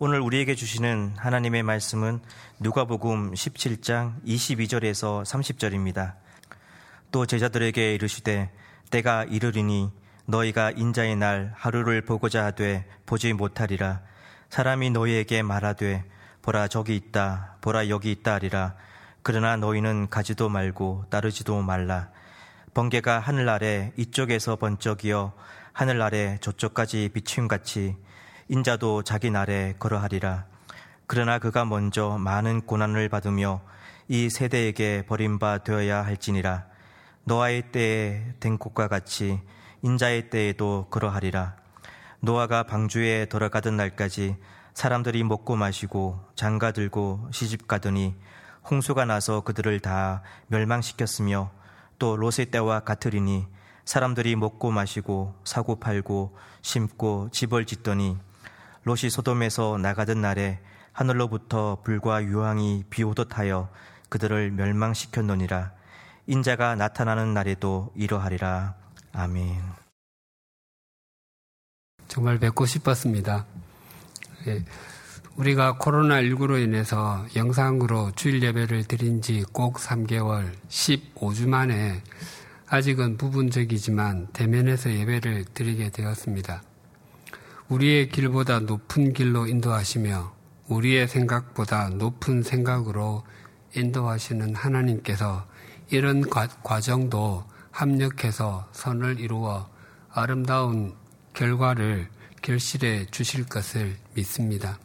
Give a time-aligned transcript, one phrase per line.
[0.00, 2.20] 오늘 우리에게 주시는 하나님의 말씀은
[2.58, 6.14] 누가복음 17장 22절에서 30절입니다.
[7.12, 8.50] 또 제자들에게 이르시되
[8.90, 9.92] 때가 이르리니
[10.26, 14.00] 너희가 인자의 날 하루를 보고자 하되 보지 못하리라.
[14.48, 16.02] 사람이 너희에게 말하되
[16.42, 18.74] 보라 저기 있다 보라 여기 있다 하리라.
[19.22, 22.10] 그러나 너희는 가지도 말고 따르지도 말라.
[22.74, 25.34] 번개가 하늘 아래 이쪽에서 번쩍이어
[25.72, 27.94] 하늘 아래 저쪽까지 비침같이
[28.48, 30.44] 인자도 자기 날에 걸어하리라.
[31.06, 33.62] 그러나 그가 먼저 많은 고난을 받으며
[34.08, 36.66] 이 세대에게 버림바 되어야 할지니라.
[37.24, 39.40] 노아의 때에 된 곳과 같이
[39.82, 41.56] 인자의 때에도 그러하리라.
[42.20, 44.36] 노아가 방주에 돌아가던 날까지
[44.74, 48.14] 사람들이 먹고 마시고 장가 들고 시집 가더니
[48.70, 51.50] 홍수가 나서 그들을 다 멸망시켰으며
[51.98, 53.46] 또 롯의 때와 같으리니
[53.84, 58.18] 사람들이 먹고 마시고 사고 팔고 심고 집을 짓더니
[58.84, 60.60] 롯이 소돔에서 나가던 날에
[60.92, 63.68] 하늘로부터 불과 유황이 비오듯 하여
[64.08, 65.72] 그들을 멸망시켰노니라.
[66.26, 68.74] 인자가 나타나는 날에도 이러하리라.
[69.12, 69.60] 아멘.
[72.08, 73.46] 정말 뵙고 싶었습니다.
[74.46, 74.64] 예,
[75.36, 82.02] 우리가 코로나19로 인해서 영상으로 주일 예배를 드린 지 꼭 3개월, 15주 만에
[82.68, 86.62] 아직은 부분적이지만 대면에서 예배를 드리게 되었습니다.
[87.74, 90.32] 우리의 길보다 높은 길로 인도하시며
[90.68, 93.24] 우리의 생각보다 높은 생각으로
[93.74, 95.44] 인도하시는 하나님께서
[95.90, 99.68] 이런 과정도 합력해서 선을 이루어
[100.08, 100.94] 아름다운
[101.32, 102.08] 결과를
[102.42, 104.78] 결실해 주실 것을 믿습니다.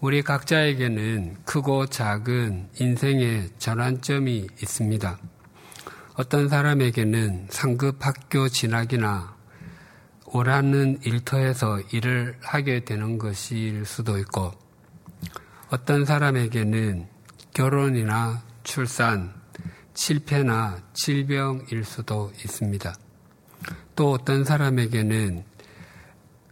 [0.00, 5.18] 우리 각자에게는 크고 작은 인생의 전환점이 있습니다.
[6.14, 9.33] 어떤 사람에게는 상급 학교 진학이나
[10.36, 14.50] 오라는 일터에서 일을 하게 되는 것일 수도 있고
[15.70, 17.06] 어떤 사람에게는
[17.52, 19.32] 결혼이나 출산,
[19.94, 22.96] 실패나 질병일 수도 있습니다.
[23.94, 25.44] 또 어떤 사람에게는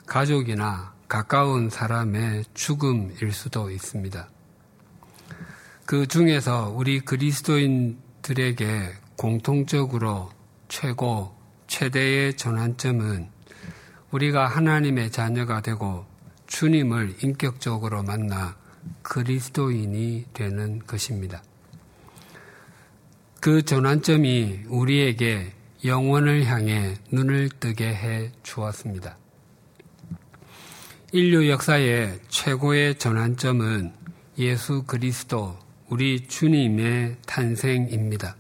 [0.07, 4.29] 가족이나 가까운 사람의 죽음일 수도 있습니다.
[5.87, 10.31] 그 중에서 우리 그리스도인들에게 공통적으로
[10.69, 13.32] 최고, 최대의 전환점은
[14.13, 16.07] 우리가 하나님의 자녀가 되고
[16.47, 18.57] 주님을 인격적으로 만나
[19.03, 21.43] 그리스도인이 되는 것입니다.
[23.41, 25.53] 그 전환점이 우리에게
[25.85, 29.17] 영원을 향해 눈을 뜨게 해 주었습니다.
[31.13, 33.93] 인류 역사의 최고의 전환점은
[34.39, 35.59] 예수 그리스도,
[35.89, 38.37] 우리 주님의 탄생입니다.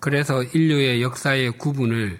[0.00, 2.18] 그래서 인류의 역사의 구분을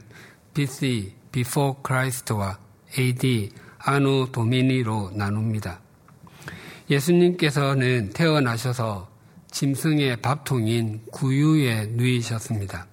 [0.54, 2.61] BC, Before Christ와
[2.98, 5.80] AD 아누 도미니로 나눕니다.
[6.90, 9.08] 예수님께서는 태어나셔서
[9.50, 12.86] 짐승의 밥통인 구유에 누이셨습니다.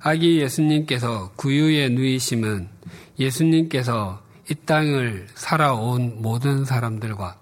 [0.00, 2.68] 아기 예수님께서 구유에 누이심은
[3.18, 7.38] 예수님께서 이 땅을 살아온 모든 사람들과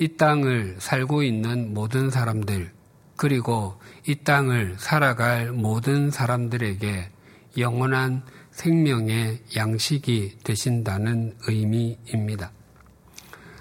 [0.00, 2.72] 이 땅을 살고 있는 모든 사람들,
[3.16, 7.10] 그리고 이 땅을 살아갈 모든 사람들에게
[7.58, 8.22] 영원한
[8.58, 12.50] 생명의 양식이 되신다는 의미입니다.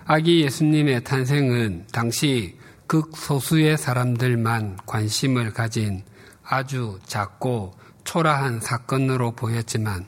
[0.05, 6.03] 아기 예수님의 탄생은 당시 극소수의 사람들만 관심을 가진
[6.43, 7.75] 아주 작고
[8.05, 10.07] 초라한 사건으로 보였지만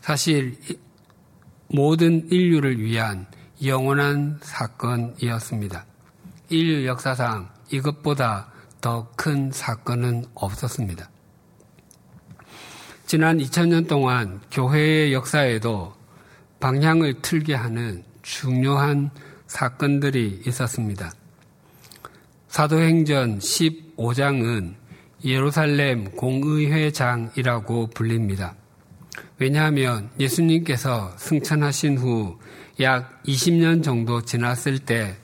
[0.00, 0.56] 사실
[1.68, 3.26] 모든 인류를 위한
[3.62, 5.84] 영원한 사건이었습니다.
[6.48, 8.50] 인류 역사상 이것보다
[8.80, 11.11] 더 큰 사건은 없었습니다.
[13.12, 15.92] 지난 2000년 동안 교회의 역사에도
[16.60, 19.10] 방향을 틀게 하는 중요한
[19.46, 21.12] 사건들이 있었습니다.
[22.48, 24.72] 사도행전 15장은
[25.26, 28.54] 예루살렘 공의회장이라고 불립니다.
[29.38, 32.38] 왜냐하면 예수님께서 승천하신 후
[32.80, 35.18] 약 20년 정도 지났을 때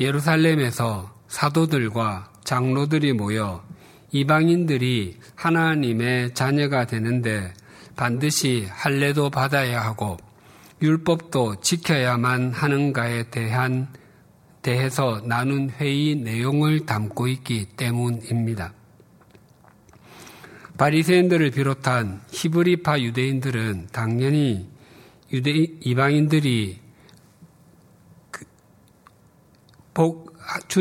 [0.00, 3.62] 예루살렘에서 사도들과 장로들이 모여
[4.12, 7.52] 이방인들이 하나님의 자녀가 되는데
[7.96, 10.18] 반드시 할례도 받아야 하고
[10.82, 13.88] 율법도 지켜야만 하는가에 대한
[14.60, 18.74] 대해서 나눈 회의 내용을 담고 있기 때문입니다.
[20.76, 24.68] 바리새인들을 비롯한 히브리파 유대인들은 당연히
[25.32, 26.80] 유대 이방인들이
[29.92, 30.32] 그복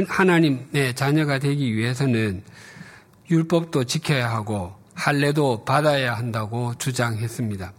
[0.07, 2.44] 하나님의 자녀가 되기 위해서는
[3.31, 7.72] 율법도 지켜야 하고 할례도 받아야 한다고 주장했습니다.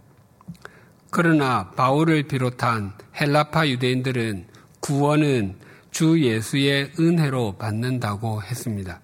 [1.10, 4.46] 그러나 바울을 비롯한 헬라파 유대인들은
[4.81, 5.56] 구원은
[5.90, 9.02] 주 예수의 은혜로 받는다고 했습니다.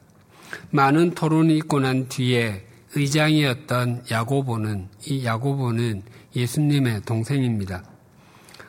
[0.70, 6.02] 많은 토론이 있고 난 뒤에 의장이었던 야고보는 이 야고보는
[6.34, 7.84] 예수님의 동생입니다.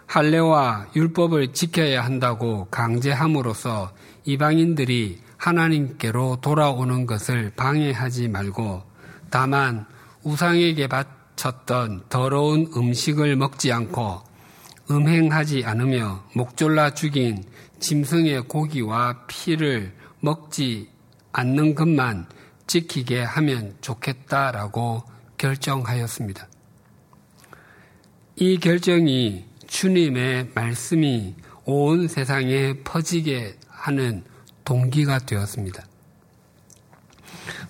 [0.05, 3.93] 할례와 율법을 지켜야 한다고 강제함으로써
[4.25, 8.83] 이방인들이 하나님께로 돌아오는 것을 방해하지 말고
[9.29, 9.85] 다만
[10.23, 14.21] 우상에게 바쳤던 더러운 음식을 먹지 않고
[14.91, 17.43] 음행하지 않으며 목졸라 죽인
[17.79, 20.89] 짐승의 고기와 피를 먹지
[21.31, 22.27] 않는 것만
[22.67, 25.03] 지키게 하면 좋겠다라고
[25.37, 26.47] 결정하였습니다.
[28.35, 34.23] 이 결정이 주님의 말씀이 온 세상에 퍼지게 하는
[34.69, 35.83] 동기가 되었습니다.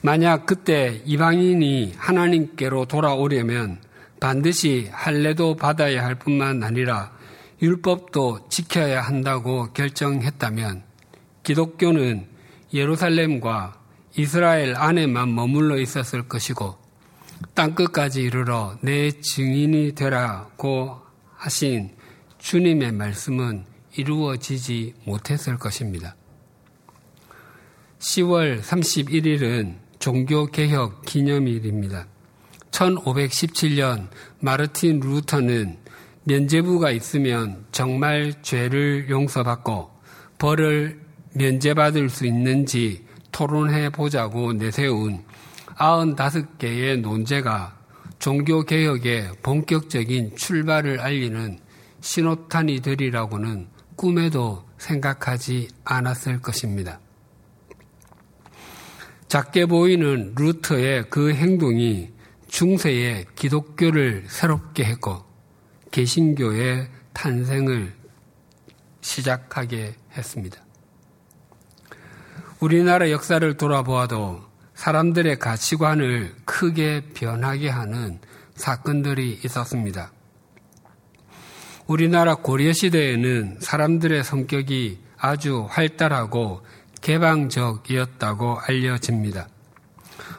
[0.02, 3.82] 만약 그때 이방인이 하나님께로 돌아오려면
[4.20, 7.14] 반드시 할례도 받아야 할 뿐만 아니라
[7.62, 10.84] 율법도 지켜야 한다고 결정했다면
[11.44, 12.28] 기독교는
[12.74, 13.80] 예루살렘과
[14.18, 16.76] 이스라엘 안에만 머물러 있었을 것이고
[17.54, 21.00] 땅끝까지 이르러 내 증인이 되라고
[21.36, 21.96] 하신
[22.40, 23.64] 주님의 말씀은
[23.96, 26.16] 이루어지지 못했을 것입니다.
[28.00, 32.08] 10월 31일은 종교개혁 기념일입니다.
[32.72, 34.08] 1517년
[34.40, 35.78] 마르틴 루터는
[36.24, 39.92] 면제부가 있으면 정말 죄를 용서받고
[40.38, 41.02] 벌을
[41.34, 45.24] 면제받을 수 있는지 토론해 보자고 내세운
[45.76, 47.78] 95개의 논제가
[48.20, 51.60] 종교개혁의 본격적인 출발을 알리는
[52.02, 57.00] 신호탄이 되리라고는 꿈에도 생각하지 않았을 것입니다.
[59.30, 62.10] 작게 보이는 루터의 그 행동이
[62.48, 65.24] 중세의 기독교를 새롭게 했고
[65.92, 67.94] 개신교의 탄생을
[69.02, 70.60] 시작하게 했습니다.
[72.60, 74.42] 우리나라 역사를 돌아보아도
[74.74, 78.20] 사람들의 가치관을 크게 변하게 하는
[78.56, 80.12] 사건들이 있었습니다.
[81.86, 86.62] 우리나라 고려 시대에는 사람들의 성격이 아주 활달하고
[87.02, 89.48] 개방적이었다고 알려집니다.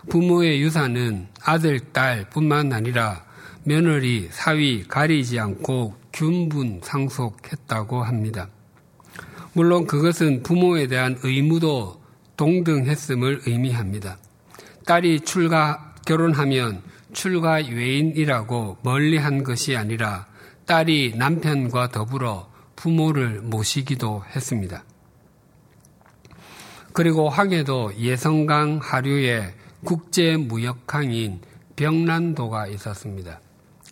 [0.09, 3.25] 부모의 유산은 아들, 딸 뿐만 아니라
[3.65, 8.49] 며느리, 사위 가리지 않고 균분 상속했다고 합니다.
[9.53, 12.01] 물론 그것은 부모에 대한 의무도
[12.37, 14.19] 동등했음을 의미합니다.
[14.87, 16.83] 딸이 출가, 결혼하면
[17.13, 20.27] 출가 외인이라고 멀리 한 것이 아니라
[20.67, 24.85] 딸이 남편과 더불어 부모를 모시기도 했습니다.
[26.93, 29.55] 그리고 황해도 예성강 하류에
[29.85, 31.41] 국제무역항인
[31.77, 33.41] 병란도가 있었습니다.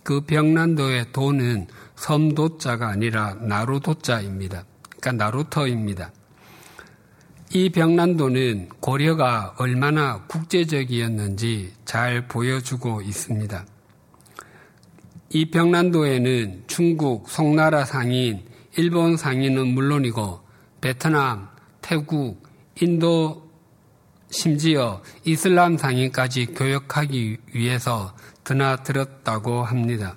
[0.03, 4.65] 그 병란도의 도는 섬도자가 아니라 나루도자입니다.
[4.99, 6.11] 그러니까 나루터입니다.
[7.51, 13.65] 이 병란도는 고려가 얼마나 국제적이었는지 잘 보여주고 있습니다.
[15.31, 18.43] 이 병란도에는 중국 송나라 상인,
[18.77, 20.41] 일본 상인은 물론이고
[20.81, 21.49] 베트남,
[21.81, 22.48] 태국,
[22.81, 23.49] 인도
[24.29, 30.15] 심지어 이슬람 상인까지 교역하기 위해서 드나들었다고 합니다.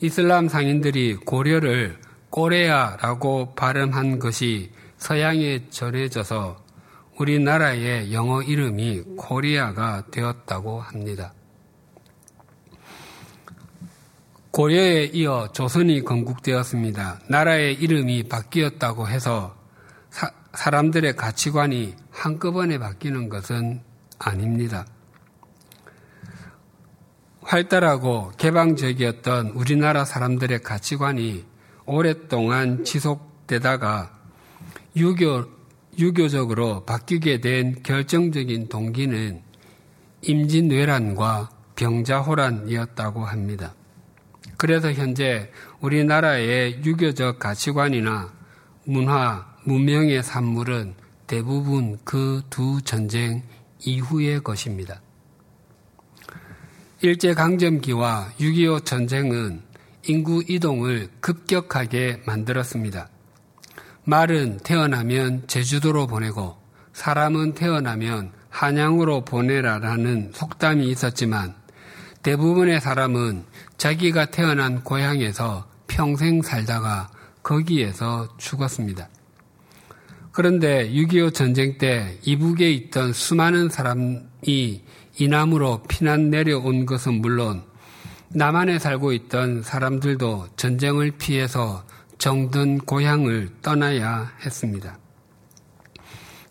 [0.00, 1.98] 이슬람 상인들이 고려를
[2.30, 6.64] 꼬레아라고 발음한 것이 서양에 전해져서
[7.18, 11.32] 우리나라의 영어 이름이 코리아가 되었다고 합니다.
[14.50, 17.20] 고려에 이어 조선이 건국되었습니다.
[17.28, 19.57] 나라의 이름이 바뀌었다고 해서
[20.52, 23.80] 사, 사람들의 가치관이 한꺼번에 바뀌는 것은
[24.18, 24.86] 아닙니다.
[27.42, 31.46] 활달하고 개방적이었던 우리나라 사람들의 가치관이
[31.86, 34.18] 오랫동안 지속되다가
[34.96, 35.46] 유교,
[35.98, 39.42] 유교적으로 바뀌게 된 결정적인 동기는
[40.22, 43.74] 임진왜란과 병자호란이었다고 합니다.
[44.58, 45.50] 그래서 현재
[45.80, 48.32] 우리나라의 유교적 가치관이나
[48.84, 50.94] 문화, 문명의 산물은
[51.26, 53.42] 대부분 그 두 전쟁
[53.80, 55.02] 이후의 것입니다.
[57.02, 59.60] 일제강점기와 6.25 전쟁은
[60.06, 63.10] 인구 이동을 급격하게 만들었습니다.
[64.04, 66.56] 말은 태어나면 제주도로 보내고
[66.94, 71.54] 사람은 태어나면 한양으로 보내라라는 속담이 있었지만
[72.22, 73.44] 대부분의 사람은
[73.76, 77.10] 자기가 태어난 고향에서 평생 살다가
[77.42, 79.10] 거기에서 죽었습니다.
[80.38, 84.84] 그런데 6.25 전쟁 때 이북에 있던 수많은 사람이
[85.18, 87.64] 이남으로 피난 내려온 것은 물론
[88.28, 91.82] 남한에 살고 있던 사람들도 전쟁을 피해서
[92.18, 94.96] 정든 고향을 떠나야 했습니다.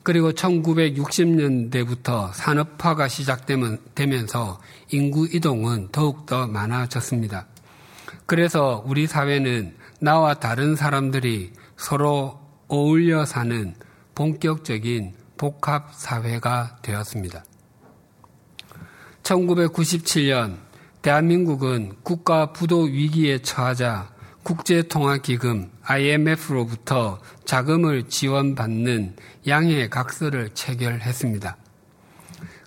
[0.04, 4.60] 그리고 1960년대부터 산업화가 시작되면서
[4.92, 7.48] 인구 이동은 더욱더 많아졌습니다.
[8.26, 13.76] 그래서 우리 사회는 나와 다른 사람들이 서로 어울려 사는
[14.16, 17.44] 본격적인 복합 사회가 되었습니다.
[19.24, 20.58] 1997년
[21.02, 24.10] 대한민국은 국가 부도 위기에 처하자
[24.44, 29.16] 국제통화기금 IMF로부터 자금을 지원받는
[29.48, 31.58] 양해 각서를 체결했습니다.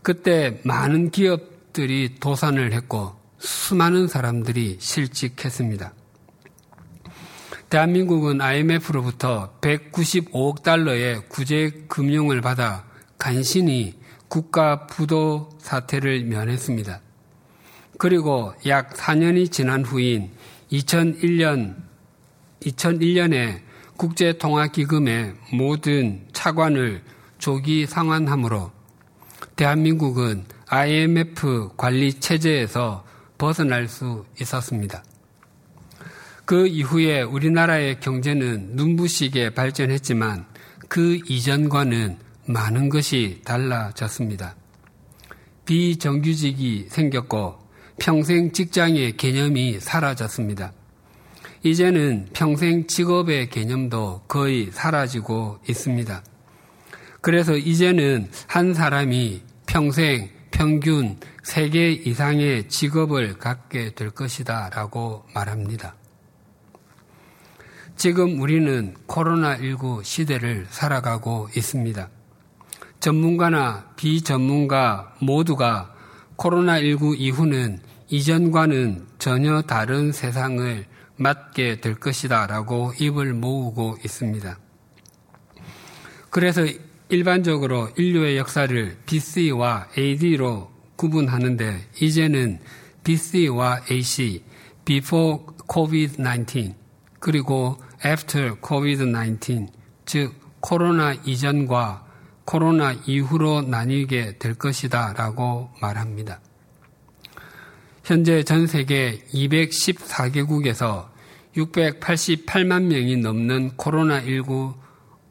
[0.03, 5.93] 그때 많은 기업들이 도산을 했고 수많은 사람들이 실직했습니다.
[7.71, 12.85] 대한민국은 IMF로부터 195억 달러의 구제 금융을 받아
[13.17, 13.95] 간신히
[14.27, 17.01] 국가 부도 사태를 면했습니다.
[17.97, 20.33] 그리고 약 4년이 지난 후인
[20.73, 21.77] 2001년
[22.63, 23.61] 2001년에
[23.97, 27.03] 국제통화기금의 모든 차관을
[27.39, 28.73] 조기 상환함으로
[29.55, 33.05] 대한민국은 IMF 관리 체제에서
[33.39, 35.05] 벗어날 수 있었습니다.
[36.51, 40.47] 그 이후에 우리나라의 경제는 눈부시게 발전했지만
[40.89, 44.57] 그 이전과는 많은 것이 달라졌습니다.
[45.65, 47.57] 비정규직이 생겼고
[48.01, 50.73] 평생 직장의 개념이 사라졌습니다.
[51.63, 56.25] 이제는 평생 직업의 개념도 거의 사라지고 있습니다.
[57.21, 66.00] 그래서 이제는 한 사람이 평생 평균 3개 이상의 직업을 갖게 될 것이다 라고 말합니다.
[68.01, 72.09] 지금 우리는 코로나19 시대를 살아가고 있습니다.
[72.99, 75.95] 전문가나 비전문가 모두가
[76.39, 77.79] 코로나19 이후는
[78.09, 84.59] 이전과는 전혀 다른 세상을 맞게 될 것이다 라고 입을 모으고 있습니다.
[86.31, 86.63] 그래서
[87.11, 92.61] 일반적으로 인류의 역사를 BC와 AD로 구분하는데 이제는
[93.05, 94.43] BC와 AC,
[94.87, 96.80] before COVID-19,
[97.21, 99.69] 그리고 after COVID-19,
[100.07, 102.07] 즉 코로나 이전과
[102.45, 106.41] 코로나 이후로 나뉘게 될 것이다 라고 말합니다.
[108.03, 111.09] 현재 전 세계 214개국에서
[111.57, 114.75] 688만 명이 넘는 코로나19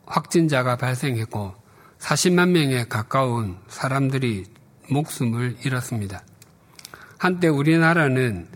[0.05, 1.55] 확진자가 발생했고
[2.00, 4.46] 40만 명에 가까운 사람들이
[4.89, 6.24] 목숨을 잃었습니다.
[7.17, 8.48] 한때 우리나라는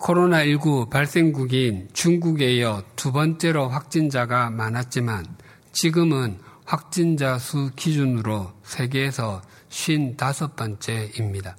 [0.00, 5.26] 코로나19 발생국인 중국에 이어 두 번째로 확진자가 많았지만
[5.72, 11.54] 지금은 확진자 수 기준으로 세계에서 55번째입니다.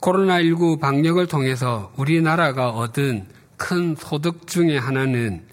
[0.00, 5.46] 코로나19 방역을 통해서 우리나라가 얻은 큰 소득 중의 하나는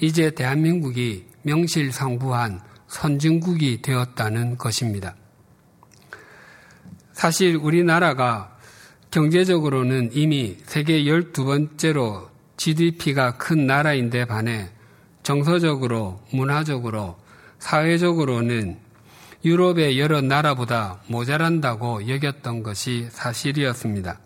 [0.00, 5.14] 이제 대한민국이 명실상부한 선진국이 되었다는 것입니다.
[7.12, 8.55] 사실 우리나라가
[9.16, 14.68] 경제적으로는 이미 세계 12번째로 GDP가 큰 나라인데 반해
[15.22, 17.16] 정서적으로, 문화적으로,
[17.58, 18.76] 사회적으로는
[19.42, 24.20] 유럽의 여러 나라보다 모자란다고 여겼던 것이 사실이었습니다.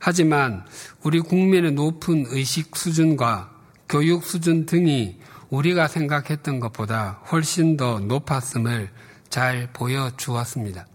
[0.00, 0.64] 하지만
[1.02, 3.50] 우리 국민의 높은 의식 수준과
[3.90, 5.18] 교육 수준 등이
[5.50, 8.88] 우리가 생각했던 것보다 훨씬 더 높았음을
[9.28, 10.86] 잘 보여주었습니다.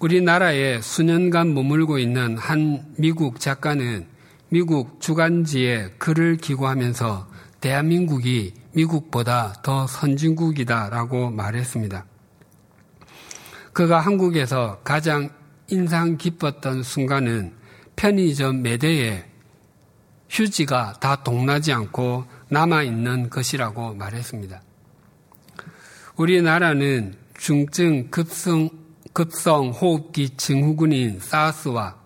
[0.00, 4.06] 우리나라에 수년간 머물고 있는 한 미국 작가는
[4.48, 7.28] 미국 주간지에 글을 기고하면서
[7.60, 12.06] 대한민국이 미국보다 더 선진국이다라고 말했습니다.
[13.72, 15.30] 그가 한국에서 가장
[15.66, 17.54] 인상 깊었던 순간은
[17.96, 19.24] 편의점 매대에
[20.30, 24.62] 휴지가 다 동나지 않고 남아있는 것이라고 말했습니다.
[26.16, 28.70] 우리나라는 중증 급성,
[29.18, 31.96] 급성 호흡기 증후군인 사스와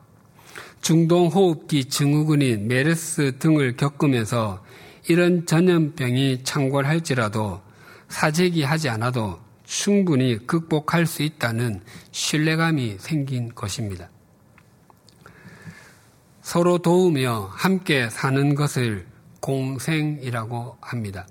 [0.81, 4.64] 중동 호흡기 증후군인 메르스 등을 겪으면서
[5.11, 7.61] 이런 전염병이 창궐할지라도
[8.09, 14.09] 사재기 하지 않아도 충분히 극복할 수 있다는 신뢰감이 생긴 것입니다.
[16.40, 19.07] 서로 도우며 함께 사는 것을
[19.40, 21.26] 공생이라고 합니다.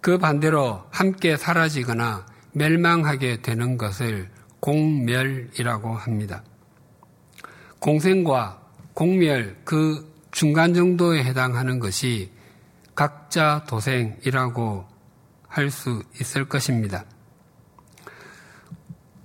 [0.00, 4.35] 그 반대로 함께 사라지거나 멸망하게 되는 것을
[4.66, 6.42] 공멸이라고 합니다.
[7.78, 8.60] 공생과
[8.94, 12.32] 공멸 그 중간 정도에 해당하는 것이
[12.96, 14.84] 각자 도생이라고
[15.46, 17.04] 할 수 있을 것입니다.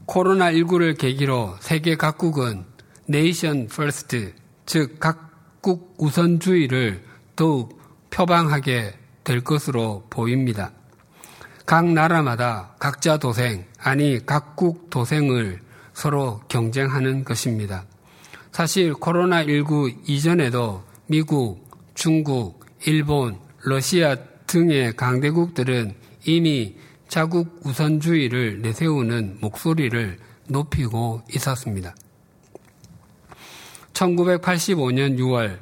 [0.05, 2.65] 코로나19를 계기로 세계 각국은
[3.07, 4.33] nation first,
[4.67, 5.31] 즉각
[5.61, 7.03] 각국 우선주의를
[7.35, 7.79] 더욱
[8.09, 10.71] 표방하게 될 것으로 보입니다.
[11.71, 15.61] 각 나라마다 각자 도생, 아니 각국 도생을
[15.93, 17.85] 서로 경쟁하는 것입니다.
[18.51, 26.75] 사실 코로나19 이전에도 미국, 중국, 일본, 러시아 등의 강대국들은 이미
[27.07, 31.95] 자국 우선주의를 내세우는 목소리를 높이고 있었습니다.
[33.93, 35.57] 1985년 6월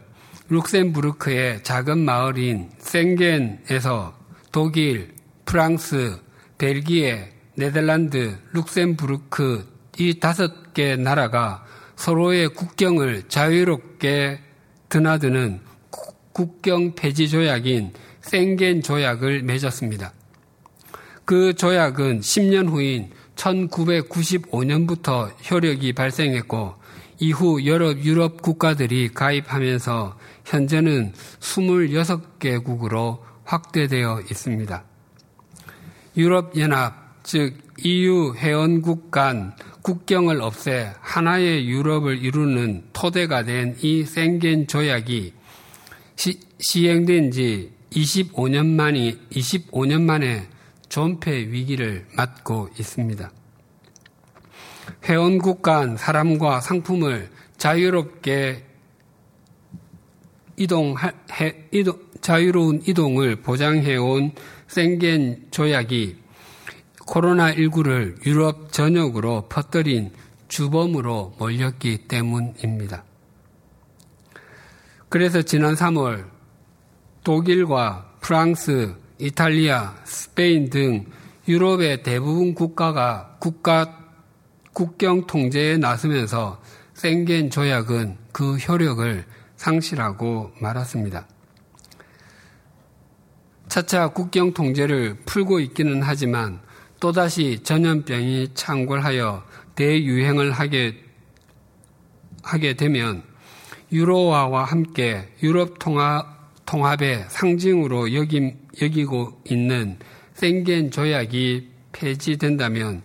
[0.49, 4.17] 룩셈부르크의 작은 마을인 생겐에서
[4.51, 5.18] 독일,
[5.49, 6.15] 프랑스,
[6.59, 9.65] 벨기에, 네덜란드, 룩셈부르크
[9.97, 11.65] 이 다섯 개 나라가
[11.95, 14.41] 서로의 국경을 자유롭게
[14.89, 15.59] 드나드는
[16.33, 20.13] 국경 폐지 조약인 생겐 조약을 맺었습니다.
[21.25, 26.75] 그 조약은 10년 후인 1995년부터 효력이 발생했고
[27.17, 30.15] 이후 여러 유럽 국가들이 가입하면서
[30.45, 34.88] 현재는 26개국으로 확대되어 있습니다.
[36.19, 45.33] 유럽연합, 즉 EU 회원국 간 국경을 없애 하나의 유럽을 이루는 토대가 된 이 생겐 조약이
[46.17, 50.49] 시, 시행된 지 25년 만이 25년 만에
[50.89, 53.31] 존폐 위기를 맞고 있습니다.
[55.05, 58.65] 회원국 간 사람과 상품을 자유롭게
[60.57, 64.33] 이동할, 해, 이동, 자유로운 이동을 보장해온
[64.69, 66.15] 생겐 조약이
[66.99, 70.11] 코로나19를 유럽 전역으로 퍼뜨린
[70.47, 73.03] 주범으로 몰렸기 때문입니다.
[75.09, 76.25] 그래서 지난 3월
[77.23, 81.05] 독일과 프랑스, 이탈리아, 스페인 등
[81.47, 83.97] 유럽의 대부분 국가가 국가
[84.73, 86.61] 국경 통제에 나서면서
[86.93, 89.25] 생겐 조약은 그 효력을
[89.57, 91.25] 상실하고 말았습니다.
[93.69, 96.59] 차차 국경 통제를 풀고 있기는 하지만
[96.99, 99.43] 또다시 전염병이 창궐하여
[99.75, 100.97] 대유행을 하게,
[102.41, 103.23] 하게 되면
[103.91, 109.99] 유로화와 함께 유럽 통합, 통합의 상징으로 여김, 여기고 있는
[110.34, 113.03] 생겐 조약이 폐지된다면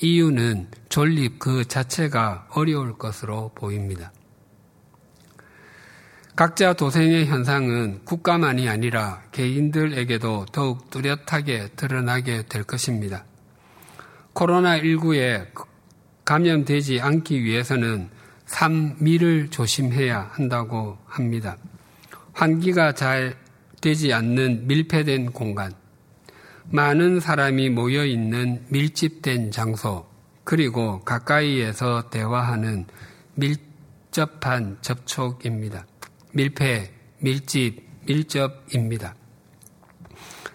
[0.00, 4.12] 이유는 존립 그 자체가 어려울 것으로 보입니다.
[6.36, 13.24] 각자 도생의 현상은 국가만이 아니라 개인들에게도 더욱 뚜렷하게 드러나게 될 것입니다.
[14.34, 15.46] 코로나19에
[16.26, 18.10] 감염되지 않기 위해서는
[18.48, 21.56] 3미를 조심해야 한다고 합니다.
[22.34, 23.34] 환기가 잘
[23.80, 25.72] 되지 않는 밀폐된 공간,
[26.68, 30.06] 많은 사람이 모여 있는 밀집된 장소,
[30.44, 32.84] 그리고 가까이에서 대화하는
[33.36, 35.86] 밀접한 접촉입니다.
[36.36, 39.14] 밀폐, 밀집, 밀접입니다.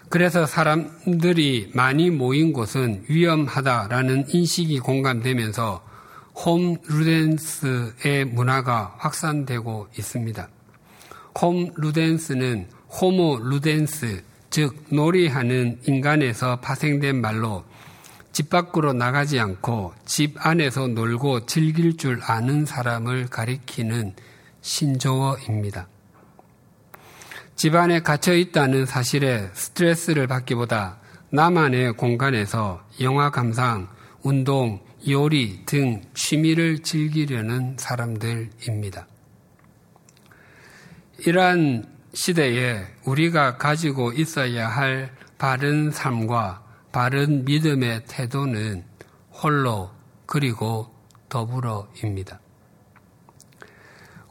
[0.08, 5.84] 그래서 사람들이 많이 모인 곳은 위험하다라는 인식이 공감되면서
[6.34, 10.48] 홈 루덴스의 문화가 확산되고 있습니다.
[11.40, 17.64] 홈 루덴스는 호모 루덴스, 즉 놀이하는 인간에서 파생된 말로
[18.30, 24.14] 집 밖으로 나가지 않고 집 안에서 놀고 즐길 줄 아는 사람을 가리키는
[24.62, 25.88] 신조어입니다.
[27.54, 30.98] 집 안에 갇혀 있다는 사실에 스트레스를 받기보다
[31.30, 33.88] 나만의 공간에서 영화 감상,
[34.22, 39.06] 운동, 요리 등 취미를 즐기려는 사람들입니다.
[41.26, 48.84] 이러한 시대에 우리가 가지고 있어야 할 바른 삶과 바른 믿음의 태도는
[49.30, 49.90] 홀로
[50.26, 50.94] 그리고
[51.28, 52.41] 더불어입니다.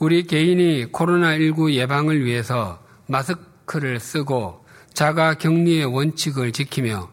[0.02, 7.08] 우리 개인이 코로나19 예방을 위해서 마스크를 쓰고 자가 격리의 원칙을 지키며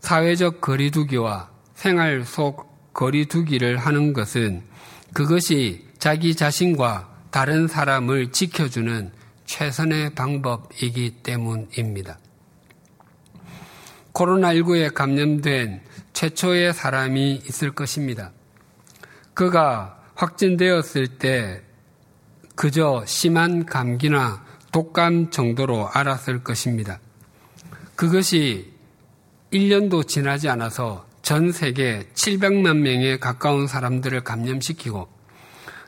[0.00, 4.64] 사회적 거리두기와 생활 속 거리두기를 하는 것은
[5.14, 9.12] 그것이 자기 자신과 다른 사람을 지켜주는
[9.44, 12.18] 최선의 방법이기 때문입니다.
[14.12, 15.82] 코로나19에 감염된
[16.14, 18.32] 최초의 사람이 있을 것입니다.
[19.34, 21.62] 그가 확진되었을 때
[22.58, 26.98] 그저 심한 감기나 독감 정도로 알았을 것입니다.
[27.94, 28.72] 그것이
[29.52, 35.08] 1년도 지나지 않아서 전 세계 700만 명에 가까운 사람들을 감염시키고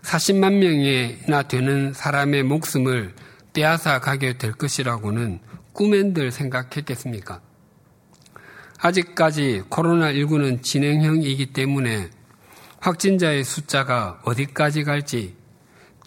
[0.02, 3.16] 40만 명이나 되는 사람의 목숨을
[3.52, 5.40] 빼앗아 가게 될 것이라고는
[5.72, 7.40] 꿈엔들 생각했겠습니까?
[8.78, 12.11] 아직까지 코로나19는 진행형이기 때문에
[12.78, 15.39] 확진자의 숫자가 어디까지 갈지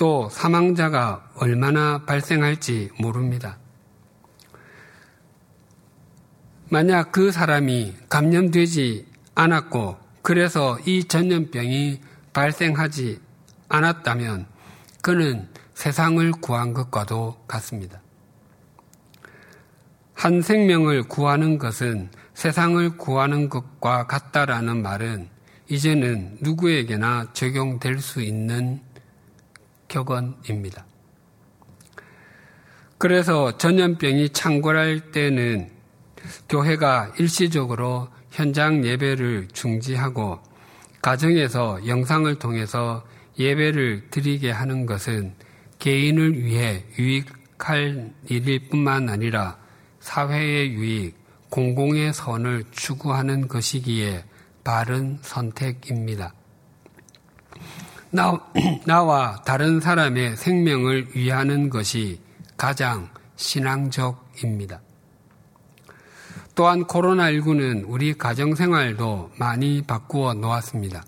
[0.03, 3.57] 또 사망자가 얼마나 발생할지 모릅니다.
[6.67, 12.01] 만약 그 사람이 감염되지 않았고 그래서 이 전염병이
[12.33, 13.21] 발생하지
[13.69, 14.45] 않았다면
[15.01, 18.01] 그는 세상을 구한 것과도 같습니다.
[20.13, 25.29] 한 생명을 구하는 것은 세상을 구하는 것과 같다라는 말은
[25.69, 28.81] 이제는 누구에게나 적용될 수 있는
[29.93, 30.85] 격언입니다.
[32.97, 35.69] 그래서 전염병이 창궐할 때는
[36.49, 40.39] 교회가 일시적으로 현장 예배를 중지하고
[41.01, 43.05] 가정에서 영상을 통해서
[43.37, 45.35] 예배를 드리게 하는 것은
[45.79, 49.57] 개인을 위해 유익할 일일 뿐만 아니라
[49.99, 51.15] 사회의 유익,
[51.49, 54.23] 공공의 선을 추구하는 것이기에
[54.63, 56.33] 바른 선택입니다.
[58.15, 58.39] 나,
[58.85, 62.21] 나와 다른 사람의 생명을 위하는 것이
[62.55, 64.81] 가장 신앙적입니다.
[66.53, 71.03] 또한 코로나19는 우리 가정생활도 많이 바꾸어 놓았습니다.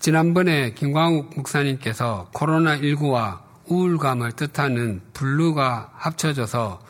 [0.00, 6.80] 지난번에 김광욱 목사님께서 코로나19와 우울감을 뜻하는 blue가 합쳐져서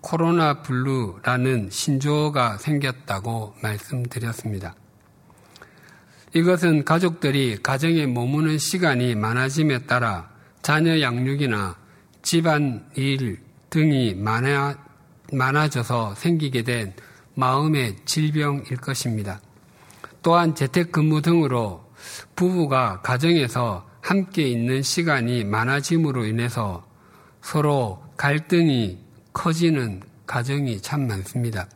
[0.00, 4.76] 코로나 blue라는 신조어가 생겼다고 말씀드렸습니다.
[6.36, 10.28] 이것은 가족들이 가정에 머무는 시간이 많아짐에 따라
[10.60, 11.78] 자녀 양육이나
[12.20, 14.76] 집안 일 등이 많아,
[15.32, 16.92] 많아져서 생기게 된
[17.36, 19.40] 마음의 질병일 것입니다.
[20.22, 21.90] 또한 재택근무 등으로
[22.34, 26.86] 부부가 가정에서 함께 있는 시간이 많아짐으로 인해서
[27.40, 28.98] 서로 갈등이
[29.32, 31.66] 커지는 가정이 참 많습니다.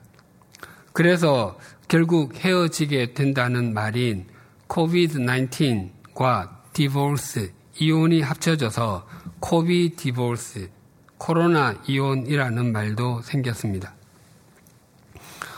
[0.93, 4.27] 그래서 결국 헤어지게 된다는 말인
[4.71, 9.07] COVID-19과 divorce, 이혼이 합쳐져서
[9.41, 10.71] covidivorce,
[11.19, 13.95] 코로나 이혼이라는 말도 생겼습니다.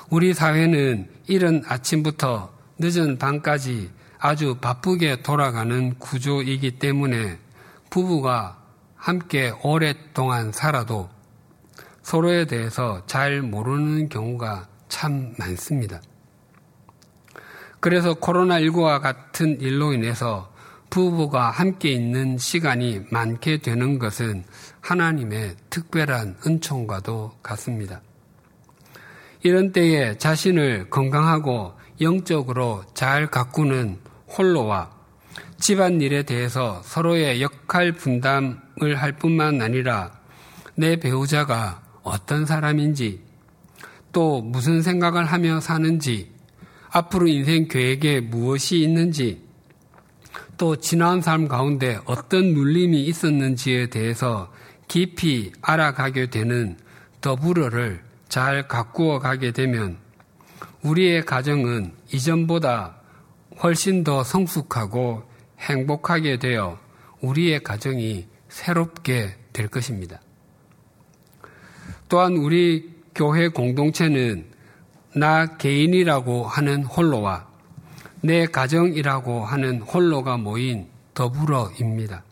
[0.09, 7.39] 우리 사회는 이른 아침부터 늦은 밤까지 아주 바쁘게 돌아가는 구조이기 때문에
[7.91, 8.59] 부부가
[8.97, 11.11] 함께 오랫동안 살아도
[12.03, 16.01] 서로에 대해서 잘 모르는 경우가 참 많습니다.
[17.83, 20.53] 그래서 코로나19와 같은 일로 인해서
[20.89, 24.45] 부부가 함께 있는 시간이 많게 되는 것은
[24.81, 28.01] 하나님의 특별한 은총과도 같습니다.
[29.43, 34.93] 이런 때에 자신을 건강하고 영적으로 잘 가꾸는 홀로와
[35.59, 40.13] 집안일에 대해서 서로의 역할 분담을 할 뿐만 아니라
[40.77, 43.25] 내 배우자가 어떤 사람인지
[44.13, 46.32] 또 무슨 생각을 하며 사는지
[46.93, 49.43] 앞으로 인생 계획에 무엇이 있는지
[50.59, 54.53] 또 지나온 삶 가운데 어떤 눌림이 있었는지에 대해서
[54.89, 56.77] 깊이 알아가게 되는
[57.23, 59.97] 더불어를 잘 가꾸어 가게 되면
[60.83, 62.97] 우리의 가정은 이전보다
[63.63, 65.23] 훨씬 더 성숙하고
[65.61, 66.79] 행복하게 되어
[67.21, 70.21] 우리의 가정이 새롭게 될 것입니다.
[72.09, 74.53] 또한 우리 교회 공동체는
[75.15, 77.47] 나 개인이라고 하는 홀로와
[78.23, 82.25] 내 가정이라고 하는 홀로가 모인 더불어입니다.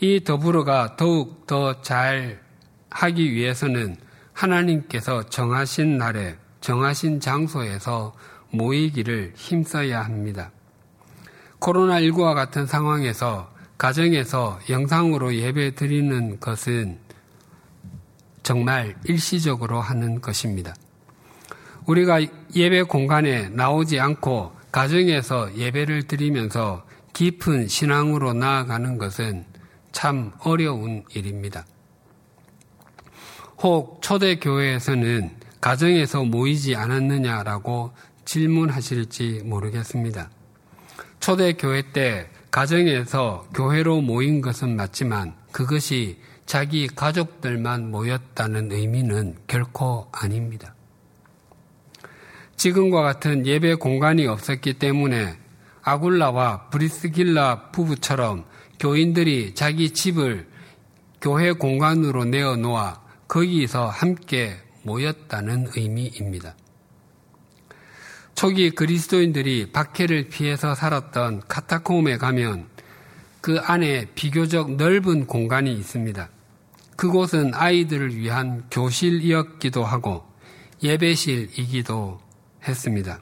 [0.00, 2.40] 이 더불어가 더욱 더 잘
[2.90, 3.96] 하기 위해서는
[4.32, 8.14] 하나님께서 정하신 날에 정하신 장소에서
[8.50, 10.50] 모이기를 힘써야 합니다.
[11.60, 16.98] 코로나19와 같은 상황에서 가정에서 영상으로 예배 드리는 것은
[18.42, 20.74] 정말 일시적으로 하는 것입니다.
[21.86, 22.20] 우리가
[22.54, 29.44] 예배 공간에 나오지 않고 가정에서 예배를 드리면서 깊은 신앙으로 나아가는 것은
[29.92, 31.66] 참 어려운 일입니다.
[33.62, 37.92] 혹 초대교회에서는 가정에서 모이지 않았느냐라고
[38.24, 40.30] 질문하실지 모르겠습니다.
[41.18, 50.74] 초대교회 때 가정에서 교회로 모인 것은 맞지만 그것이 자기 가족들만 모였다는 의미는 결코 아닙니다.
[52.60, 55.34] 지금과 같은 예배 공간이 없었기 때문에
[55.80, 58.44] 아굴라와 브리스길라 부부처럼
[58.78, 60.46] 교인들이 자기 집을
[61.22, 66.54] 교회 공간으로 내어 놓아 거기서 함께 모였다는 의미입니다.
[68.34, 72.68] 초기 그리스도인들이 박해를 피해서 살았던 카타콤에 가면
[73.40, 76.28] 그 안에 비교적 넓은 공간이 있습니다.
[76.96, 80.26] 그곳은 아이들을 위한 교실이었기도 하고
[80.82, 82.28] 예배실이기도
[82.66, 83.20] 했습니다.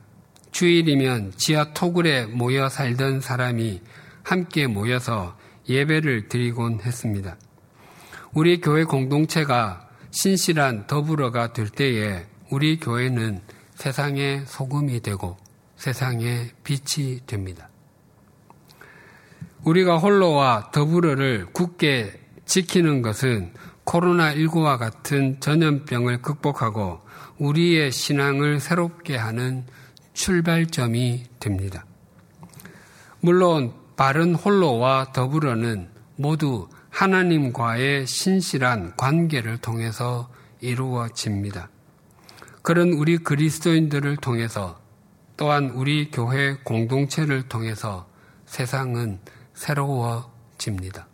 [0.50, 3.80] 주일이면 지하 토굴에 모여 살던 사람이
[4.22, 5.36] 함께 모여서
[5.68, 7.36] 예배를 드리곤 했습니다.
[8.32, 13.40] 우리 교회 공동체가 신실한 더불어가 될 때에 우리 교회는
[13.74, 15.36] 세상의 소금이 되고
[15.76, 17.68] 세상의 빛이 됩니다.
[19.64, 23.52] 우리가 홀로와 더불어를 굳게 지키는 것은
[23.84, 27.00] 코로나19와 같은 전염병을 극복하고
[27.38, 29.64] 우리의 신앙을 새롭게 하는
[30.14, 31.84] 출발점이 됩니다.
[33.20, 40.28] 물론 바른 홀로와 더불어는 모두 하나님과의 신실한 관계를 통해서
[40.60, 41.70] 이루어집니다.
[42.62, 44.80] 그런 우리 그리스도인들을 통해서
[45.36, 48.08] 또한 우리 교회 공동체를 통해서
[48.46, 49.20] 세상은
[49.54, 51.06] 새로워집니다.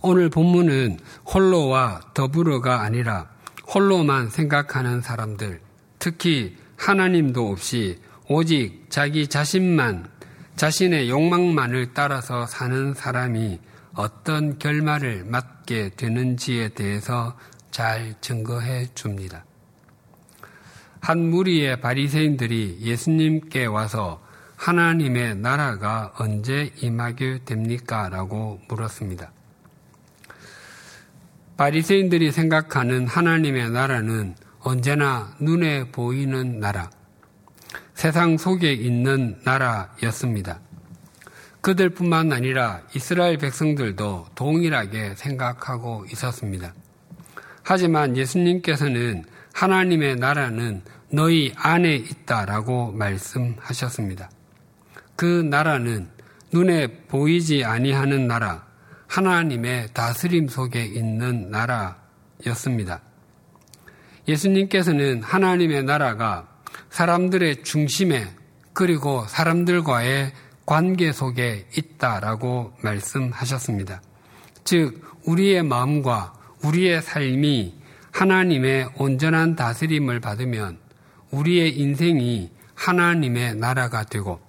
[0.00, 0.98] 오늘 본문은
[1.32, 3.28] 홀로와 더불어가 아니라
[3.74, 5.60] 홀로만 생각하는 사람들,
[5.98, 10.08] 특히 하나님도 없이 오직 자기 자신만,
[10.56, 13.58] 자신의 욕망만을 따라서 사는 사람이
[13.94, 17.36] 어떤 결말을 맞게 되는지에 대해서
[17.70, 19.44] 잘 증거해 줍니다.
[21.00, 24.22] 한 무리의 바리새인들이 예수님께 와서
[24.56, 28.08] 하나님의 나라가 언제 임하게 됩니까?
[28.08, 29.32] 라고 물었습니다.
[31.58, 36.88] 바리새인들이 생각하는 하나님의 나라는 언제나 눈에 보이는 나라,
[37.94, 40.60] 세상 속에 있는 나라였습니다.
[41.60, 46.72] 그들뿐만 아니라 이스라엘 백성들도 동일하게 생각하고 있었습니다.
[47.64, 54.30] 하지만 예수님께서는 하나님의 나라는 너희 안에 있다라고 말씀하셨습니다.
[55.16, 56.08] 그 나라는
[56.52, 58.67] 눈에 보이지 아니하는 나라,
[59.08, 63.00] 하나님의 다스림 속에 있는 나라였습니다.
[64.28, 66.46] 예수님께서는 하나님의 나라가
[66.90, 68.28] 사람들의 중심에
[68.74, 70.32] 그리고 사람들과의
[70.66, 74.02] 관계 속에 있다라고 말씀하셨습니다.
[74.64, 77.74] 즉, 우리의 마음과 우리의 삶이
[78.12, 80.78] 하나님의 온전한 다스림을 받으면
[81.30, 84.40] 우리의 인생이 하나님의 나라가 되고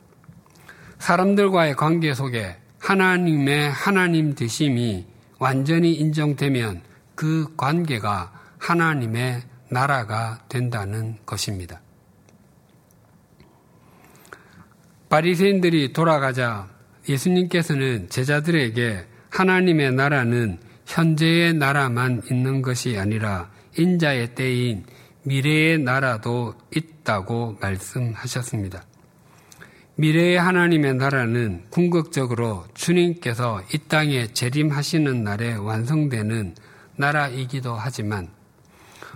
[0.99, 2.58] 사람들과의 관계 속에
[2.89, 5.05] 하나님의 하나님 되심이
[5.37, 6.81] 완전히 인정되면
[7.13, 11.81] 그 관계가 하나님의 나라가 된다는 것입니다.
[15.07, 16.67] 바리새인들이 돌아가자
[17.07, 24.83] 예수님께서는 제자들에게 하나님의 나라는 현재의 나라만 있는 것이 아니라 인자의 때인
[25.25, 28.88] 미래의 나라도 있다고 말씀하셨습니다.
[29.99, 36.55] 미래의 하나님의 나라는 궁극적으로 주님께서 이 땅에 재림하시는 날에 완성되는
[36.95, 38.29] 나라이기도 하지만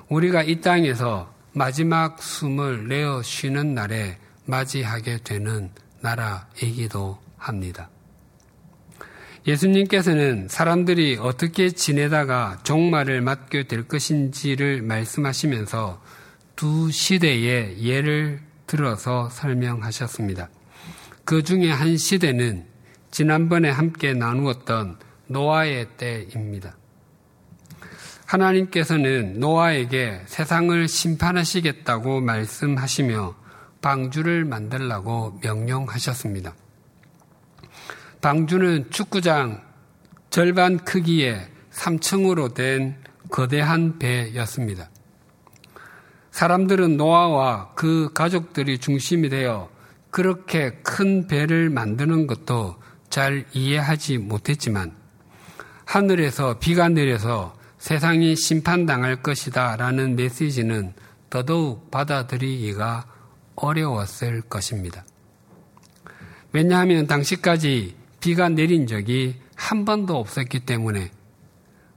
[0.10, 5.70] 우리가 이 땅에서 마지막 숨을 내어 쉬는 날에 맞이하게 되는
[6.02, 7.90] 나라이기도 합니다.
[9.48, 16.02] 예수님께서는 사람들이 어떻게 지내다가 종말을 맞게 될 것인지를 말씀하시면서
[16.58, 20.50] 두 시대의 예를 들어서 설명하셨습니다.
[21.26, 22.66] 그 중에 한 시대는
[23.12, 26.76] 지난번에 함께 나누었던 노아의 때입니다.
[28.26, 33.36] 하나님께서는 노아에게 세상을 심판하시겠다고 말씀하시며
[33.82, 36.56] 방주를 만들라고 명령하셨습니다.
[38.22, 39.62] 방주는 축구장
[40.30, 42.98] 절반 크기의 3층으로 된
[43.30, 44.90] 거대한 배였습니다.
[46.32, 49.73] 사람들은 노아와 그 가족들이 중심이 되어
[50.14, 52.76] 그렇게 큰 배를 만드는 것도
[53.10, 54.96] 잘 이해하지 못했지만
[55.86, 60.94] 하늘에서 비가 내려서 세상이 심판당할 것이다 라는 메시지는
[61.32, 63.08] 더더욱 받아들이기가
[63.56, 65.04] 어려웠을 것입니다.
[66.52, 71.10] 왜냐하면 당시까지 비가 내린 적이 한 번도 없었기 때문에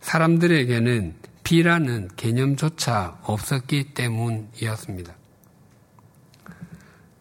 [0.01, 5.15] 사람들에게는 비라는 개념조차 없었기 때문이었습니다.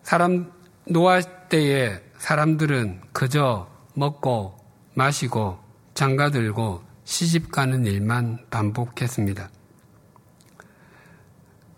[0.03, 0.55] 사람,
[0.88, 4.58] 노아 때에 사람들은 그저 먹고
[4.93, 5.58] 마시고
[5.95, 9.50] 장가 들고 시집 가는 일만 반복했습니다.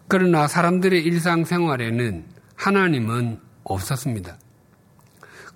[0.09, 4.37] 그러나 사람들의 일상생활에는 하나님은 없었습니다.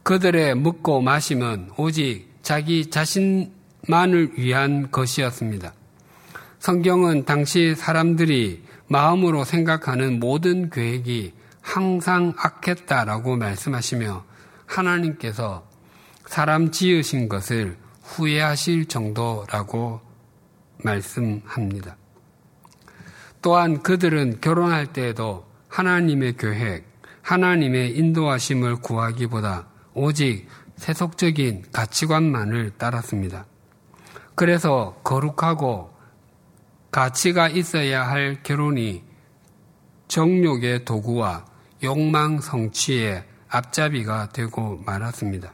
[0.04, 5.74] 그들의 먹고 마심은 오직 자기 자신만을 위한 것이었습니다.
[6.60, 14.26] 성경은 당시 사람들이 마음으로 생각하는 모든 계획이 항상 악했다라고 말씀하시며
[14.66, 15.64] 하나님께서
[16.26, 20.02] 사람 지으신 것을 후회하실 정도라고
[20.84, 21.98] 말씀합니다.
[23.42, 26.86] 또한 그들은 결혼할 때에도 하나님의 계획,
[27.22, 30.48] 하나님의 인도하심을 구하기보다 오직
[30.78, 33.46] 세속적인 가치관만을 따랐습니다.
[34.36, 35.92] 그래서 거룩하고
[36.92, 39.04] 가치가 있어야 할 결혼이
[40.08, 41.46] 정욕의 도구와
[41.84, 45.54] 욕망 성취의 앞잡이가 되고 말았습니다.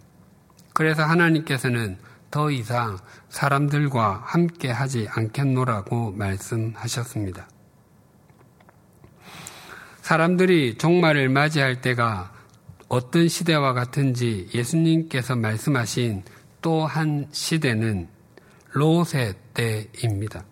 [0.73, 1.97] 그래서 하나님께서는
[2.29, 2.97] 더 이상
[3.29, 7.47] 사람들과 함께 하지 않겠노라고 말씀하셨습니다.
[10.01, 12.33] 사람들이 종말을 맞이할 때가
[12.87, 16.23] 어떤 시대와 같은지 예수님께서 말씀하신
[16.61, 18.07] 또 한 시대는
[18.71, 20.43] 로세 때입니다.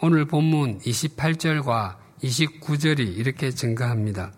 [0.00, 4.32] 오늘 본문 28절과 29절이 이렇게 증가합니다.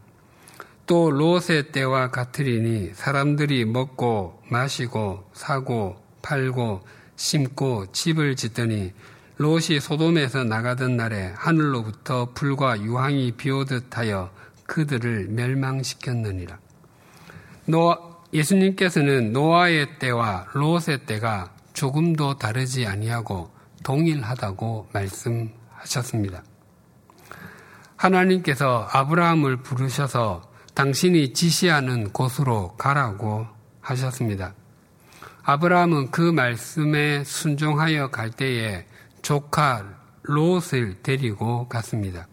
[0.90, 6.81] 또 로세 때와 같으리니 사람들이 먹고 마시고 사고 팔고
[7.14, 8.92] 심고 집을 짓더니
[9.37, 14.33] 롯이 소돔에서 나가던 날에 하늘로부터 불과 유황이 비오듯 하여
[14.66, 16.59] 그들을 멸망시켰느니라.
[17.66, 17.96] 노,
[18.35, 23.53] 예수님께서는 노아의 때와 롯의 때가 조금도 다르지 아니하고
[23.85, 26.42] 동일하다고 말씀하셨습니다.
[27.94, 33.46] 하나님께서 아브라함을 부르셔서 당신이 지시하는 곳으로 가라고
[33.80, 34.54] 하셨습니다.
[35.42, 38.87] 아브라함은 그 말씀에 순종하여 갈 때에
[39.22, 39.85] 조카
[40.22, 42.28] 롯을 데리고 갔습니다.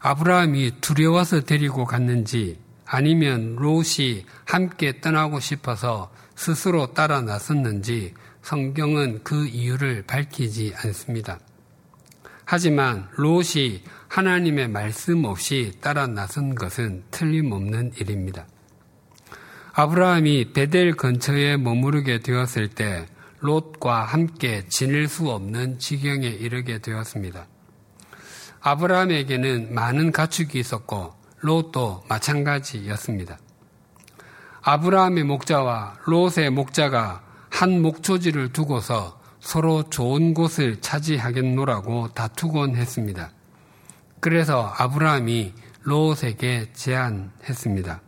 [0.00, 10.04] 아브라함이 두려워서 데리고 갔는지 아니면 롯이 함께 떠나고 싶어서 스스로 따라 나섰는지 성경은 그 이유를
[10.06, 11.40] 밝히지 않습니다.
[12.48, 18.46] 하지만 롯이 하나님의 말씀 없이 따라 나선 것은 틀림없는 일입니다.
[19.72, 23.06] 아브라함이 베델 근처에 머무르게 되었을 때
[23.40, 27.48] 롯과 함께 지낼 수 없는 지경에 이르게 되었습니다.
[28.60, 33.38] 아브라함에게는 많은 가축이 있었고 롯도 마찬가지였습니다.
[34.62, 43.30] 아브라함의 목자와 롯의 목자가 한 목초지를 두고서 서로 좋은 곳을 차지하겠노라고 다투곤 했습니다.
[44.18, 48.00] 그래서 아브라함이 롯에게 제안했습니다.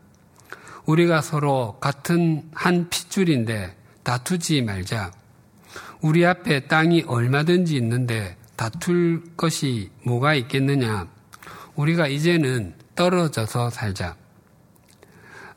[0.86, 5.12] 우리가 서로 같은 한 핏줄인데 다투지 말자.
[6.00, 11.06] 우리 앞에 땅이 얼마든지 있는데 다툴 것이 뭐가 있겠느냐?
[11.76, 14.16] 우리가 이제는 떨어져서 살자.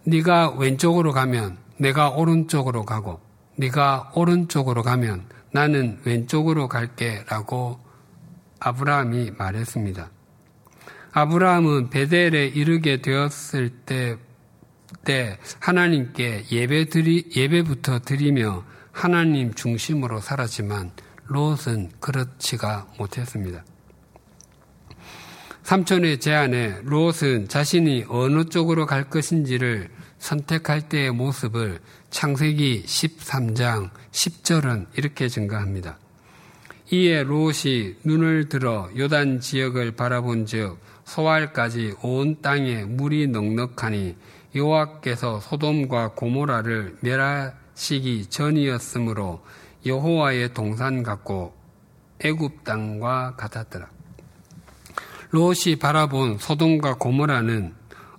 [0.03, 3.19] 네가 왼쪽으로 가면 내가 오른쪽으로 가고
[3.55, 7.79] 네가 오른쪽으로 가면 나는 왼쪽으로 갈게 라고
[8.59, 10.09] 아브라함이 말했습니다.
[11.13, 14.17] 아브라함은 베델에 이르게 되었을 때,
[15.03, 20.91] 때 하나님께 예배 드리, 예배부터 드리며 하나님 중심으로 살았지만
[21.25, 23.63] 롯은 그렇지가 못했습니다.
[25.63, 31.79] 삼촌의 제안에 롯은 자신이 어느 쪽으로 갈 것인지를 선택할 때의 모습을
[32.11, 35.97] 창세기 13장 10절은 이렇게 증가합니다.
[36.91, 44.15] 이에 롯이 눈을 들어 요단 지역을 바라본 즉 소알까지 온 땅에 물이 넉넉하니
[44.53, 49.41] 여호와께서 소돔과 고모라를 멸하시기 전이었으므로
[49.85, 51.55] 여호와의 동산 같고
[52.23, 53.89] 애굽 땅과 같았더라.
[55.31, 57.73] 롯이 바라본 소돔과 고모라는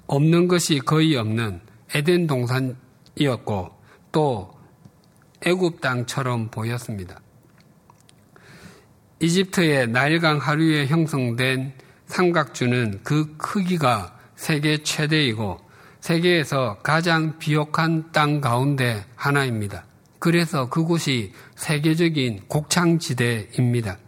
[0.07, 1.61] 없는 것이 거의 없는
[1.94, 3.82] 에덴 동산이었고
[4.12, 4.53] 또
[5.44, 7.20] 애굽 땅처럼 보였습니다.
[9.20, 11.72] 이집트의 나일강 하류에 형성된
[12.07, 15.61] 삼각주는 그 크기가 세계 최대이고
[16.01, 19.85] 세계에서 가장 비옥한 땅 가운데 하나입니다.
[20.18, 23.98] 그래서 그곳이 세계적인 곡창지대입니다.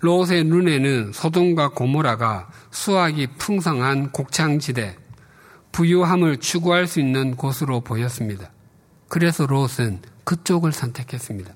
[0.00, 4.96] 롯의 눈에는 소돔과 고모라가 수확이 풍성한 곡창지대,
[5.72, 8.50] 부유함을 추구할 수 있는 곳으로 보였습니다.
[9.08, 11.54] 그래서 롯은 그쪽을 선택했습니다.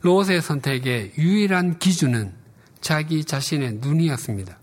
[0.00, 2.32] 롯의 선택의 유일한 기준은
[2.80, 4.56] 자기 자신의 눈이었습니다.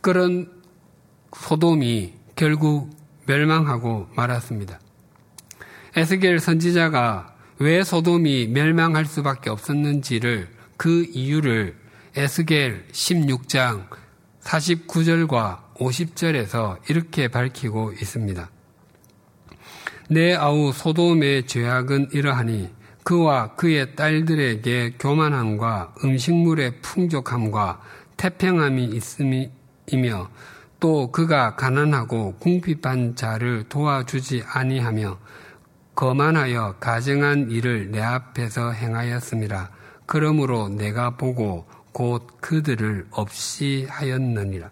[0.00, 0.50] 그런
[1.36, 2.90] 소돔이 결국
[3.26, 4.78] 멸망하고 말았습니다.
[5.96, 11.76] 에스겔 선지자가 왜 소돔이 멸망할 수밖에 없었는지를 그 이유를
[12.16, 13.88] 에스겔 16장
[14.42, 18.50] 49절과 50절에서 이렇게 밝히고 있습니다.
[20.10, 22.70] 내 아우 소돔의 죄악은 이러하니
[23.04, 27.80] 그와 그의 딸들에게 교만함과 음식물의 풍족함과
[28.16, 30.30] 태평함이 있음이며
[30.80, 35.18] 또 그가 가난하고 궁핍한 자를 도와주지 아니하며
[35.94, 39.70] 거만하여 가정한 일을 내 앞에서 행하였습니다.
[40.06, 44.70] 그러므로 내가 보고 곧 그들을 없이 하였느니라.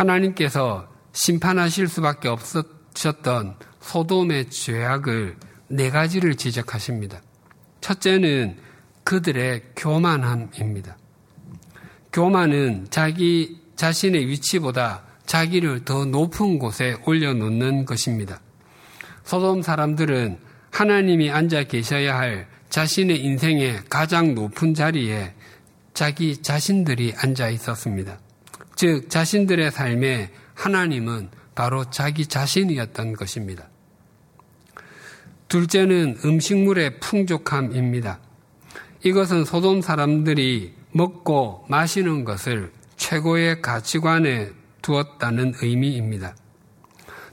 [0.00, 5.36] 하나님께서 심판하실 수밖에 없었던 소돔의 죄악을
[5.68, 7.20] 네 가지를 지적하십니다.
[7.80, 8.56] 첫째는
[9.04, 10.96] 그들의 교만함입니다.
[12.12, 18.40] 교만은 자기 자신의 위치보다 자기를 더 높은 곳에 올려놓는 것입니다.
[19.24, 20.38] 소돔 사람들은
[20.70, 25.34] 하나님이 앉아 계셔야 할 자신의 인생의 가장 높은 자리에
[25.94, 28.18] 자기 자신들이 앉아 있었습니다.
[28.80, 33.68] 즉, 자신들의 삶에 하나님은 바로 자기 자신이었던 것입니다.
[35.48, 38.20] 둘째는 음식물의 풍족함입니다.
[39.04, 44.48] 이것은 소돔 사람들이 먹고 마시는 것을 최고의 가치관에
[44.80, 46.34] 두었다는 의미입니다.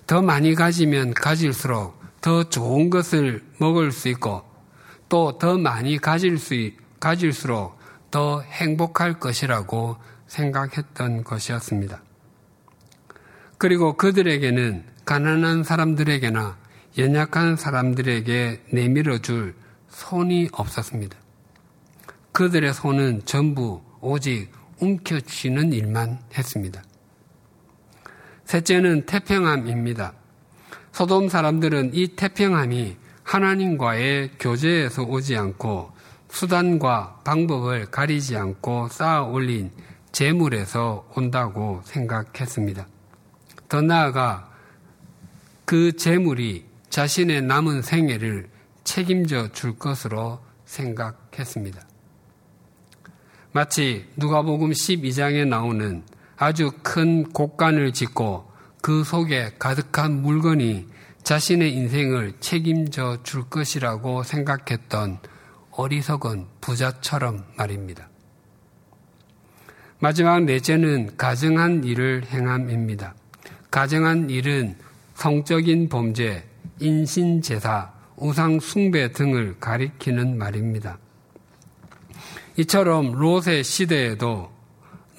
[0.06, 4.44] 더 많이 가지면 가질수록 더 좋은 것을 먹을 수 있고
[5.08, 7.80] 또 더 많이 가질 수, 가질수록
[8.12, 9.96] 더 행복할 것이라고
[10.28, 12.02] 생각했던 것이었습니다.
[13.58, 16.58] 그리고 그들에게는 가난한 사람들에게나
[16.98, 19.56] 연약한 사람들에게 내밀어 줄
[19.90, 21.18] 손이 없었습니다.
[22.32, 26.84] 그들의 손은 전부 오직 움켜쥐는 일만 했습니다.
[28.46, 30.14] 셋째는 태평함입니다.
[30.92, 35.92] 소돔 사람들은 이 태평함이 하나님과의 교제에서 오지 않고
[36.30, 39.72] 수단과 방법을 가리지 않고 쌓아 올린
[40.18, 42.88] 재물에서 온다고 생각했습니다.
[43.70, 44.50] 더 나아가
[45.64, 48.50] 그 재물이 자신의 남은 생애를
[48.84, 51.84] 책임져 줄 것으로 생각했습니다.
[53.52, 56.02] 마치 누가복음 12장에 나오는
[56.36, 58.52] 아주 큰 곡간을 짓고
[58.82, 60.88] 그 속에 가득한 물건이
[61.22, 65.20] 자신의 인생을 책임져 줄 것이라고 생각했던
[65.70, 68.10] 어리석은 부자처럼 말입니다.
[70.00, 73.16] 마지막 넷째는 가정한 일을 행함입니다.
[73.72, 74.76] 가정한 일은
[75.16, 76.46] 성적인 범죄,
[76.80, 81.00] 인신제사, 우상숭배 등을 가리키는 말입니다.
[82.58, 84.52] 이처럼 롯의 시대에도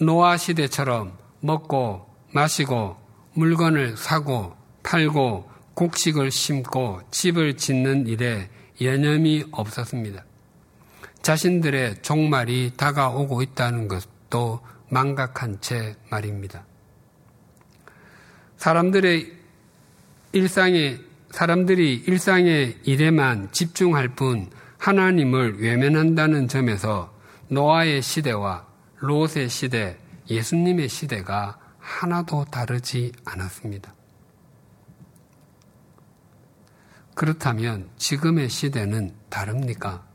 [0.00, 2.96] 노아 시대처럼 먹고 마시고
[3.34, 4.54] 물건을 사고
[4.84, 8.48] 팔고 곡식을 심고 집을 짓는 일에
[8.80, 10.24] 여념이 없었습니다.
[11.22, 14.60] 자신들의 종말이 다가오고 있다는 것 도
[14.90, 16.64] 망각한 채 말입니다.
[18.56, 19.32] 사람들의
[20.32, 20.98] 일상에
[21.30, 27.14] 사람들이 일상의 일에만 집중할 뿐 하나님을 외면한다는 점에서
[27.48, 28.66] 노아의 시대와
[28.98, 29.98] 롯의 시대,
[30.28, 33.94] 예수님의 시대가 하나도 다르지 않았습니다.
[37.14, 40.07] 그렇다면 지금의 시대는 다릅니까?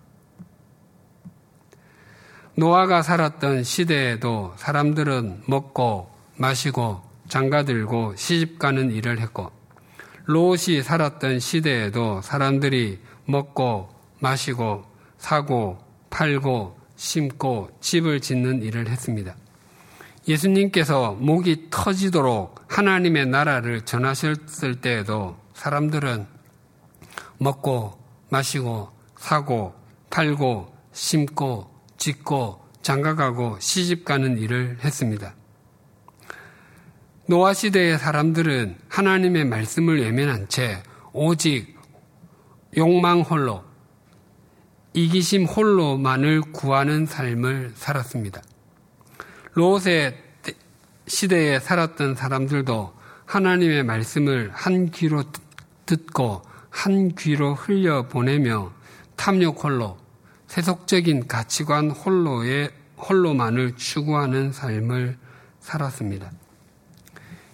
[2.55, 9.51] 노아가 살았던 시대에도 사람들은 먹고 마시고 장가들고 시집가는 일을 했고
[10.25, 13.89] 롯이 살았던 시대에도 사람들이 먹고
[14.19, 14.85] 마시고
[15.17, 15.79] 사고
[16.11, 19.35] 팔고 심고 집을 짓는 일을 했습니다.
[20.27, 26.27] 예수님께서 목이 터지도록 하나님의 나라를 전하셨을 때에도 사람들은
[27.39, 27.97] 먹고
[28.29, 29.73] 마시고 사고
[30.11, 31.72] 팔고 심고
[32.03, 35.35] 짓고 장가가고 시집가는 일을 했습니다.
[37.27, 40.83] 노아 시대의 사람들은 하나님의 말씀을 외면한 채
[41.13, 41.79] 오직
[42.75, 43.63] 욕망 홀로
[44.93, 48.41] 이기심 홀로만을 구하는 삶을 살았습니다.
[49.53, 50.21] 롯의
[51.07, 52.93] 시대에 살았던 사람들도
[53.25, 55.23] 하나님의 말씀을 한 귀로
[55.85, 58.73] 듣고 한 귀로 흘려 보내며
[59.15, 60.02] 탐욕 홀로
[60.53, 65.17] 세속적인 가치관 홀로의 홀로만을 추구하는 삶을
[65.59, 66.31] 살았습니다.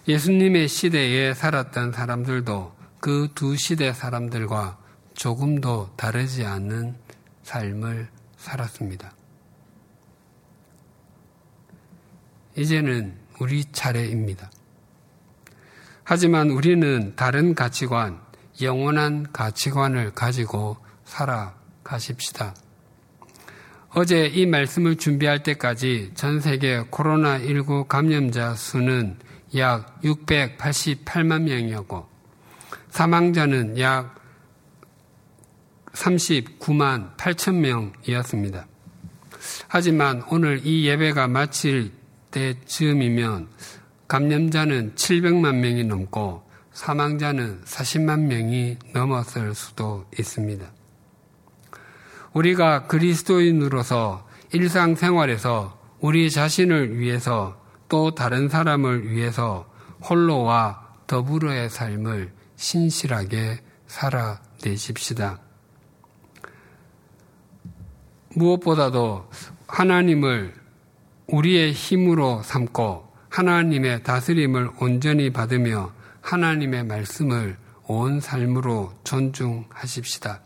[0.06, 4.76] 예수님의 시대에 살았던 사람들도 그 두 시대 사람들과
[5.14, 6.94] 조금도 다르지 않는
[7.42, 9.14] 삶을 살았습니다.
[12.58, 14.50] 이제는 우리 차례입니다.
[16.04, 18.20] 하지만 우리는 다른 가치관,
[18.60, 20.76] 영원한 가치관을 가지고
[21.06, 22.54] 살아가십시다.
[23.92, 29.16] 어제 이 말씀을 준비할 때까지 전 세계 코로나19 감염자 수는
[29.56, 32.06] 약 688만 명이었고
[32.90, 34.14] 사망자는 약
[35.92, 38.68] 39만 8천 명이었습니다.
[39.66, 41.90] 하지만 오늘 이 예배가 마칠
[42.30, 43.48] 때쯤이면
[44.06, 50.79] 감염자는 700만 명이 넘고 사망자는 40만 명이 넘었을 수도 있습니다.
[52.32, 59.68] 우리가 그리스도인으로서 일상생활에서 우리 자신을 위해서 또 다른 사람을 위해서
[60.08, 65.40] 홀로와 더불어의 삶을 신실하게 살아내십시다.
[68.36, 69.28] 무엇보다도
[69.66, 70.54] 하나님을
[71.26, 80.42] 우리의 힘으로 삼고 하나님의 다스림을 온전히 받으며 하나님의 말씀을 온 삶으로 존중하십시다.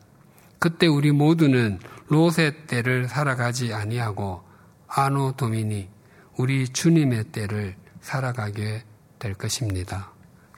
[0.64, 4.42] 그때 우리 모두는 로세 때를 살아가지 아니하고
[4.88, 5.90] 아노 도미니
[6.38, 8.82] 우리 주님의 때를 살아가게
[9.18, 10.10] 될 것입니다.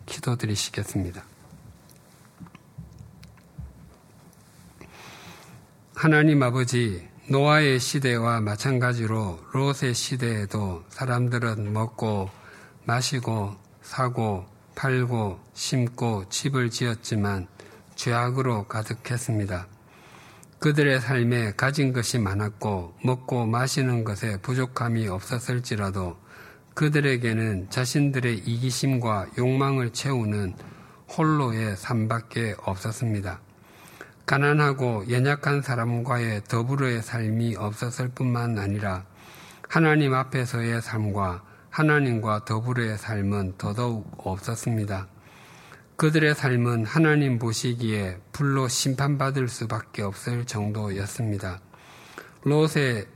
[0.07, 1.25] 기도드리시겠습니다.
[5.97, 12.31] 하나님 아버지, 노아의 시대와 마찬가지로 롯의 시대에도 사람들은 먹고
[12.85, 14.47] 마시고 사고
[14.77, 17.49] 팔고 심고 집을 지었지만
[17.97, 19.67] 죄악으로 가득했습니다.
[20.67, 26.17] 그들의 삶에 가진 것이 많았고 먹고 마시는 것에 부족함이 없었을지라도
[26.75, 30.57] 그들에게는 자신들의 이기심과 욕망을 채우는
[31.17, 33.39] 홀로의 삶밖에 없었습니다.
[34.27, 39.05] 가난하고 연약한 사람과의 더불어의 삶이 없었을 뿐만 아니라
[39.69, 45.07] 하나님 앞에서의 삶과 하나님과 더불어의 삶은 더더욱 없었습니다.
[45.97, 51.61] 그들의 삶은 하나님 보시기에 불로 심판받을 수밖에 없을 정도였습니다.
[52.43, 53.07] 롯의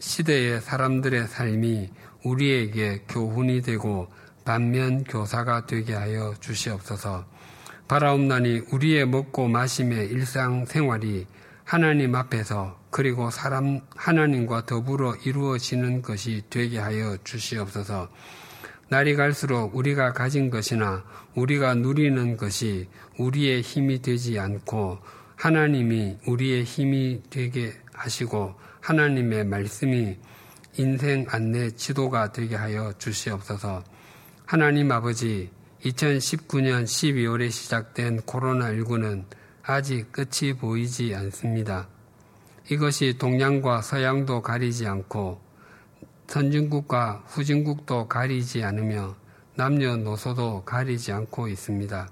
[0.00, 1.90] 시대의 사람들의 삶이
[2.24, 4.08] 우리에게 교훈이 되고
[4.44, 7.26] 반면 교사가 되게 하여 주시옵소서.
[7.86, 11.26] 바라옵나니 우리의 먹고 마심의 일상 생활이
[11.62, 18.08] 하나님 앞에서 그리고 사람 하나님과 더불어 이루어지는 것이 되게 하여 주시옵소서.
[18.88, 21.04] 날이 갈수록 우리가 가진 것이나
[21.34, 24.98] 우리가 누리는 것이 우리의 힘이 되지 않고
[25.36, 30.16] 하나님이 우리의 힘이 되게 하시고 하나님의 말씀이
[30.76, 33.84] 인생 안내 지도가 되게 하여 주시옵소서.
[34.46, 35.50] 하나님 아버지,
[35.84, 39.24] 2019년 12월에 시작된 코로나19는
[39.62, 41.88] 아직 끝이 보이지 않습니다.
[42.70, 45.40] 이것이 동양과 서양도 가리지 않고
[46.28, 49.16] 선진국과 후진국도 가리지 않으며
[49.56, 52.08] 남녀노소도 가리지 않고 있습니다.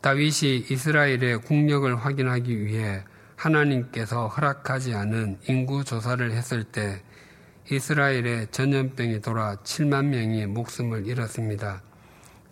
[0.00, 3.02] 다윗이 이스라엘의 국력을 확인하기 위해
[3.36, 7.02] 하나님께서 허락하지 않은 인구 조사를 했을 때
[7.70, 11.82] 이스라엘의 전염병이 돌아 7만 명이 목숨을 잃었습니다.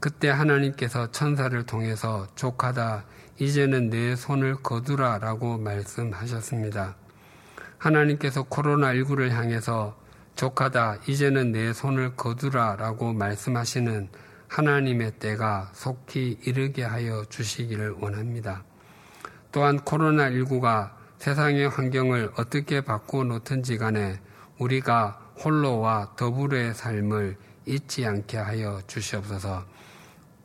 [0.00, 3.04] 그때 하나님께서 천사를 통해서 족하다
[3.38, 6.96] 이제는 내 손을 거두라 라고 말씀하셨습니다.
[7.78, 9.96] 하나님께서 코로나19를 향해서
[10.36, 14.08] 족하다 이제는 내 손을 거두라 라고 말씀하시는
[14.48, 18.64] 하나님의 때가 속히 이르게 하여 주시기를 원합니다.
[19.50, 24.20] 또한 코로나19가 세상의 환경을 어떻게 바꾸어 놓든지 간에
[24.58, 29.64] 우리가 홀로와 더불어의 삶을 잊지 않게 하여 주시옵소서.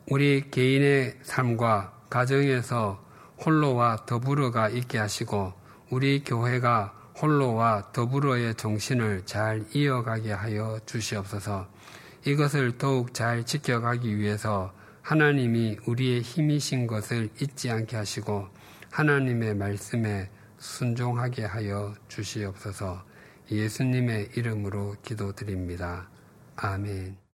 [0.08, 3.04] 우리 개인의 삶과 가정에서
[3.44, 5.52] 홀로와 더불어가 있게 하시고
[5.90, 11.68] 우리 교회가 홀로와 더불어의 정신을 잘 이어가게 하여 주시옵소서.
[12.24, 18.48] 이것을 더욱 잘 지켜가기 위해서 하나님이 우리의 힘이신 것을 잊지 않게 하시고
[18.90, 23.02] 하나님의 말씀에 순종하게 하여 주시옵소서.
[23.50, 26.08] 예수님의 이름으로 기도드립니다.
[26.56, 27.27] 아멘.